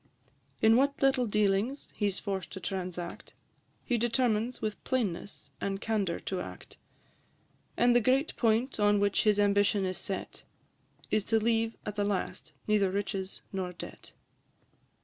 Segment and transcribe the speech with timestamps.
[0.63, 3.35] In what little dealings he 's forced to transact,
[3.85, 6.77] He determines with plainness and candour to act;
[7.77, 10.41] And the great point on which his ambition is set,
[11.11, 14.13] Is to leave at the last neither riches nor debt.